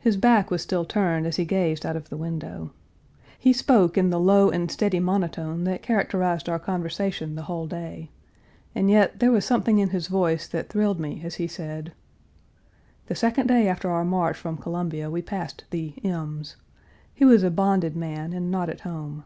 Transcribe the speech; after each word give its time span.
His 0.00 0.16
back 0.16 0.50
was 0.50 0.60
still 0.60 0.84
turned 0.84 1.24
as 1.24 1.36
he 1.36 1.44
gazed 1.44 1.86
out 1.86 1.94
of 1.94 2.08
the 2.08 2.16
window. 2.16 2.72
He 3.38 3.52
spoke 3.52 3.96
in 3.96 4.10
the 4.10 4.18
low 4.18 4.50
and 4.50 4.68
steady 4.68 4.98
monotone 4.98 5.62
that 5.62 5.84
characterized 5.84 6.48
our 6.48 6.58
conversation 6.58 7.36
the 7.36 7.42
whole 7.42 7.68
day, 7.68 8.10
and 8.74 8.90
yet 8.90 9.20
there 9.20 9.30
was 9.30 9.44
something 9.44 9.78
in 9.78 9.90
his 9.90 10.08
voice 10.08 10.48
that 10.48 10.68
thrilled 10.68 10.98
me 10.98 11.20
as 11.24 11.36
he 11.36 11.46
said: 11.46 11.92
"The 13.06 13.14
second 13.14 13.46
day 13.46 13.68
after 13.68 13.88
our 13.88 14.04
march 14.04 14.36
from 14.36 14.56
Columbia 14.56 15.08
we 15.08 15.22
passed 15.22 15.62
the 15.70 15.94
M.'s. 16.02 16.56
He 17.14 17.24
was 17.24 17.44
a 17.44 17.50
bonded 17.52 17.94
man 17.94 18.32
and 18.32 18.50
not 18.50 18.68
at 18.68 18.80
home. 18.80 19.22